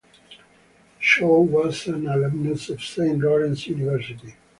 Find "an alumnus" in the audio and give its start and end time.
1.85-2.69